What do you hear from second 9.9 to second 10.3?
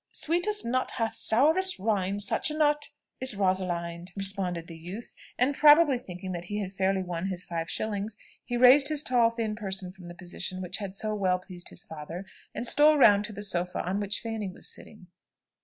from the